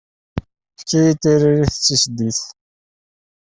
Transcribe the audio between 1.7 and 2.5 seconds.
d tiseddit.